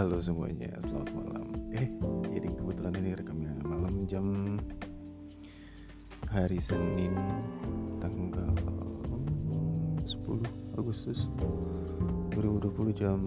[0.00, 1.52] Halo semuanya, selamat malam.
[1.76, 1.84] Eh,
[2.32, 4.56] jadi kebetulan ini rekamnya malam jam
[6.24, 7.12] hari Senin
[8.00, 8.48] tanggal
[10.00, 11.28] 10 Agustus
[12.32, 13.20] 2020 jam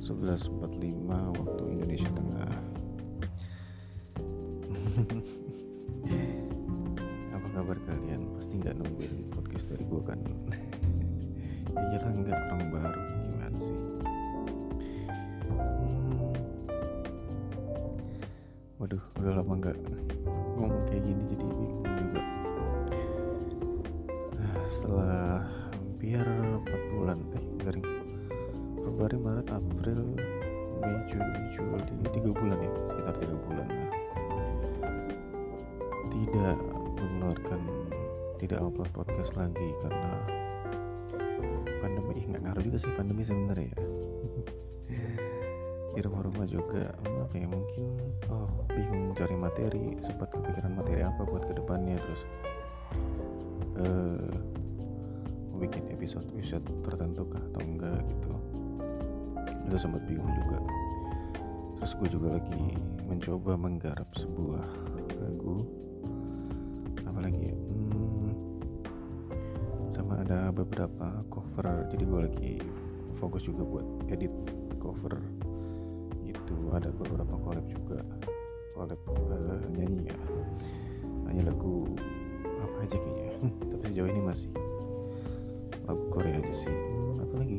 [0.00, 2.48] 11.45 waktu Indonesia Tengah.
[7.36, 8.32] Apa kabar kalian?
[8.32, 10.24] Pasti nggak nungguin podcast dari gua kan?
[11.76, 13.76] ya iyalah nggak orang baru gimana sih?
[15.58, 16.30] Hmm.
[18.78, 19.76] Waduh, udah lama nggak
[20.54, 22.22] ngomong kayak gini jadi bingung juga.
[24.38, 25.42] Nah, setelah
[25.74, 27.86] hampir 4 bulan, eh garing
[28.78, 30.00] Februari, Maret, April,
[30.78, 33.92] Mei, Juni, Juli, tiga bulan ya, sekitar tiga bulan lah.
[36.08, 36.58] Tidak
[36.98, 37.60] mengeluarkan,
[38.38, 40.38] tidak upload podcast lagi karena
[41.78, 43.78] pandemi ih nggak ngaruh juga sih pandemi sebenarnya ya
[45.98, 46.94] di rumah-rumah juga.
[47.26, 47.98] Apa ya mungkin
[48.30, 52.22] oh bingung cari materi sempat kepikiran materi apa buat ke depannya terus
[53.82, 54.30] eh
[55.50, 58.30] mau bikin episode episode tertentu kah atau enggak gitu.
[59.66, 60.62] Itu sempat bingung juga.
[61.82, 62.78] Terus gue juga lagi
[63.10, 64.66] mencoba menggarap sebuah
[65.18, 65.66] lagu.
[67.02, 67.56] Apalagi ya?
[67.58, 68.30] Hmm,
[69.90, 71.90] sama ada beberapa cover.
[71.90, 72.54] Jadi gue lagi
[73.18, 74.30] fokus juga buat edit
[74.78, 75.47] cover
[76.28, 76.56] gitu.
[76.76, 78.04] Ada beberapa collab juga.
[78.76, 80.18] Collab uh, nyanyi ya.
[81.28, 81.88] Hanya lagu
[82.44, 83.32] apa aja kayaknya.
[83.72, 84.50] Tapi sejauh ini masih
[85.88, 86.68] lagu Korea aja sih.
[86.68, 87.58] Hmm, apa lagi?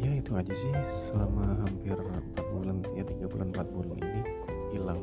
[0.00, 0.72] Ya itu aja sih.
[1.08, 4.22] Selama hampir 4 bulan ya 3 bulan 4 bulan ini
[4.76, 5.00] hilang.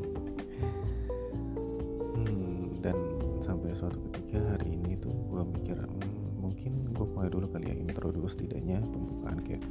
[2.18, 2.98] Hmm, dan
[3.42, 7.76] sampai suatu ketika hari ini tuh gue mikir hmm, mungkin gue mulai dulu kali ya
[7.78, 9.64] intro dulu setidaknya pembukaan kayak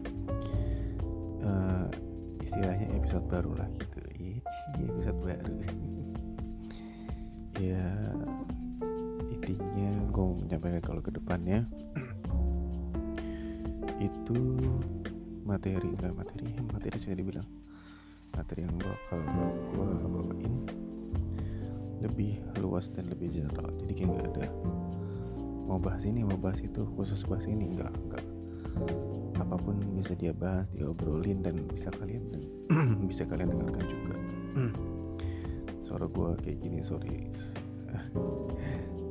[2.56, 4.00] istilahnya episode baru lah gitu.
[4.16, 5.56] Ici, episode baru.
[7.56, 7.88] Ya
[9.32, 11.64] intinya gue mau menyampaikan kalau ke depannya
[14.08, 14.40] itu
[15.40, 17.48] materi enggak materi materi sudah dibilang.
[18.32, 20.54] Materi yang bakal gue bawain
[22.04, 23.72] lebih luas dan lebih general.
[23.80, 24.46] Jadi kayak nggak ada
[25.64, 28.24] mau bahas ini mau bahas itu khusus bahas ini enggak enggak
[29.36, 32.24] apa pun bisa dia bahas dia obrolin dan bisa kalian
[33.10, 34.16] bisa kalian dengarkan juga.
[35.84, 37.28] Suara gue kayak gini sorry.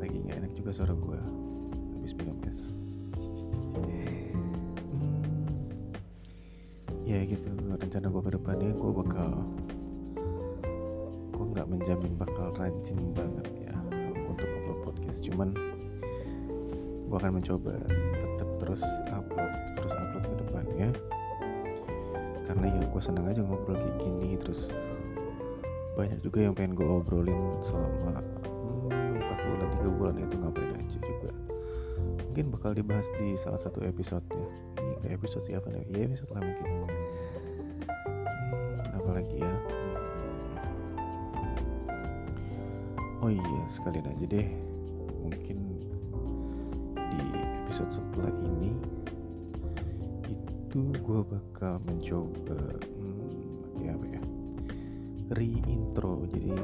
[0.02, 1.20] Lagi nggak enak juga suara gue
[1.98, 2.74] habis minum es.
[4.86, 5.90] Hmm,
[7.06, 9.32] ya gitu rencana gue ke depannya gue bakal
[11.36, 13.76] gue nggak menjamin bakal rajin banget ya
[14.26, 15.22] untuk upload podcast.
[15.22, 15.75] Cuman
[17.06, 17.78] gue akan mencoba
[18.18, 18.82] tetap terus
[19.14, 20.90] upload tetap terus upload ke depannya.
[22.46, 24.70] Karena ya gue senang aja ngobrol kayak gini terus
[25.96, 28.20] banyak juga yang pengen gue obrolin selama
[28.92, 31.32] hmm, 4 bulan 3 bulan itu ngapain aja juga.
[32.30, 34.48] Mungkin bakal dibahas di salah satu episode ya
[35.06, 36.68] ini episode siapa nih ya episode lah mungkin.
[37.86, 39.54] Hmm, apalagi ya?
[43.24, 44.48] Oh iya sekalian aja deh.
[45.26, 45.65] Mungkin
[47.76, 48.72] episode setelah ini
[50.32, 54.22] itu gue bakal mencoba hmm, ya apa ya
[55.36, 56.24] reintro.
[56.32, 56.56] Jadi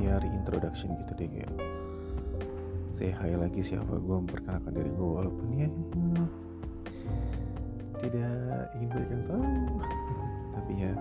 [0.00, 1.52] ya reintroduction gitu deh kayak
[2.96, 5.68] say hi lagi siapa gue memperkenalkan diri gue walaupun ya
[8.00, 9.44] tidak ingin berikan tahu.
[10.56, 10.92] Tapi ya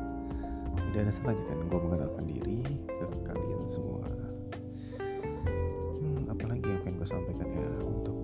[0.92, 4.04] tidak ada salahnya kan gue mengenalkan diri ke kalian semua.
[6.04, 8.23] Hmm, apalagi yang pengen gue sampaikan ya untuk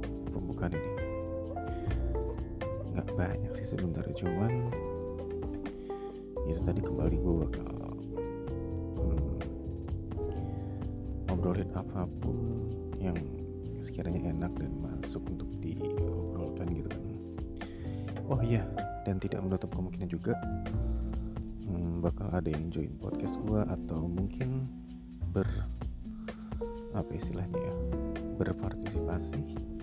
[0.60, 0.92] pembukaan ini.
[2.92, 4.52] Nggak banyak sih sebenarnya cuman
[6.52, 7.80] itu tadi kembali gue bakal
[9.00, 9.40] hmm,
[11.32, 12.36] ngobrolin apa pun
[13.00, 13.16] yang
[13.80, 17.04] sekiranya enak dan masuk untuk diobrolkan gitu kan.
[18.28, 18.68] Oh iya
[19.08, 20.36] dan tidak menutup kemungkinan juga
[21.72, 24.68] hmm, bakal ada yang join podcast gue atau mungkin
[25.32, 25.48] ber
[26.92, 27.76] apa istilahnya ya
[28.36, 29.79] berpartisipasi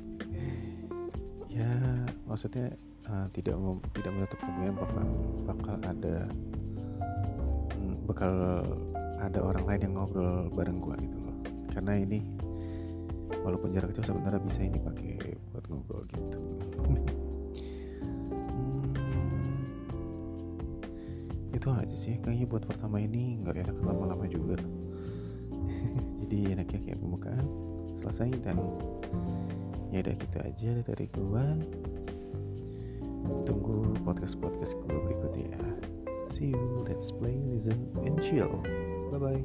[1.57, 1.73] ya
[2.29, 2.69] maksudnya
[3.09, 5.07] uh, tidak mem, tidak menutup kemungkinan bakal
[5.49, 6.17] bakal ada
[7.73, 8.33] hmm, bakal
[9.17, 11.37] ada orang lain yang ngobrol bareng gue gitu loh.
[11.73, 12.21] Karena ini
[13.41, 15.17] walaupun jarak jauh sebenarnya bisa ini pakai
[15.53, 16.41] buat ngobrol gitu.
[17.97, 18.85] Hmm,
[21.57, 22.21] itu aja sih.
[22.21, 24.61] Kayaknya buat pertama ini nggak enak lama-lama juga.
[26.21, 27.49] Jadi enaknya kayak pembukaan
[27.97, 28.61] selesai dan
[29.95, 31.45] ya udah gitu aja dari gua.
[33.43, 35.59] Tunggu podcast podcast gue berikutnya
[36.37, 36.85] see you.
[36.87, 38.63] Let's play listen and chill.
[39.11, 39.43] Bye bye